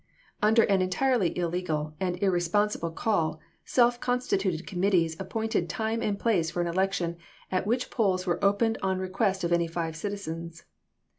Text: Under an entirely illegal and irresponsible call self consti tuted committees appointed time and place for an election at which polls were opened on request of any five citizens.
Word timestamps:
Under 0.41 0.63
an 0.63 0.81
entirely 0.81 1.37
illegal 1.37 1.93
and 1.99 2.17
irresponsible 2.23 2.89
call 2.89 3.39
self 3.63 3.99
consti 4.01 4.39
tuted 4.39 4.65
committees 4.65 5.15
appointed 5.19 5.69
time 5.69 6.01
and 6.01 6.17
place 6.17 6.49
for 6.49 6.59
an 6.59 6.65
election 6.67 7.17
at 7.51 7.67
which 7.67 7.91
polls 7.91 8.25
were 8.25 8.43
opened 8.43 8.79
on 8.81 8.97
request 8.97 9.43
of 9.43 9.53
any 9.53 9.67
five 9.67 9.95
citizens. 9.95 10.63